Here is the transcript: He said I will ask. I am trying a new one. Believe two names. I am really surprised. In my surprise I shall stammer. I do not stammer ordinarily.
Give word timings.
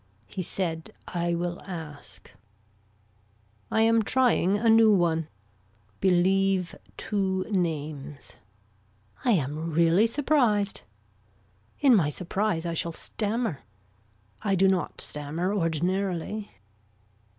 He 0.25 0.41
said 0.41 0.93
I 1.07 1.35
will 1.35 1.61
ask. 1.67 2.31
I 3.69 3.81
am 3.81 4.01
trying 4.01 4.57
a 4.57 4.67
new 4.67 4.91
one. 4.91 5.27
Believe 5.99 6.73
two 6.97 7.45
names. 7.51 8.35
I 9.23 9.33
am 9.33 9.71
really 9.73 10.07
surprised. 10.07 10.81
In 11.81 11.93
my 11.93 12.09
surprise 12.09 12.65
I 12.65 12.73
shall 12.73 12.91
stammer. 12.91 13.59
I 14.41 14.55
do 14.55 14.67
not 14.67 15.01
stammer 15.01 15.53
ordinarily. 15.53 16.49